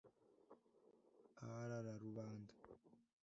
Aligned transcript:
Aharara 1.43 1.91
rubunda 2.01 2.53